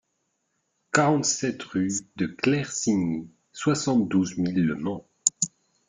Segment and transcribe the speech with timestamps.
[0.93, 5.05] quarante-sept rue de Claircigny, soixante-douze mille Le Mans